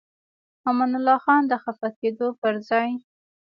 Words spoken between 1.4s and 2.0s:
د خفه